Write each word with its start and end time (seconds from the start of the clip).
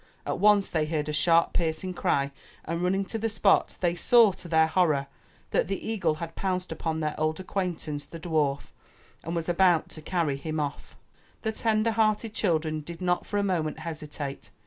At 0.25 0.39
once 0.39 0.67
they 0.67 0.87
heard 0.87 1.07
a 1.09 1.13
sharp, 1.13 1.53
piercing 1.53 1.93
cry 1.93 2.31
and 2.65 2.81
running 2.81 3.05
to 3.05 3.19
the 3.19 3.29
spot, 3.29 3.77
they 3.81 3.93
saw, 3.93 4.31
to 4.31 4.47
their 4.47 4.65
horror, 4.65 5.05
that 5.51 5.67
the 5.67 5.87
eagle 5.87 6.15
had 6.15 6.33
pounced 6.35 6.71
upon 6.71 7.01
their 7.01 7.13
old 7.19 7.39
acquaintance, 7.39 8.07
the 8.07 8.19
dwarf, 8.19 8.71
and 9.23 9.35
was 9.35 9.47
about 9.47 9.89
to 9.89 10.01
carry 10.01 10.37
him 10.37 10.59
off. 10.59 10.95
The 11.43 11.51
tender 11.51 11.91
hearted 11.91 12.33
children 12.33 12.79
did 12.81 12.99
not 12.99 13.27
for 13.27 13.37
a 13.37 13.43
moment 13.43 13.77
hesitate. 13.81 14.49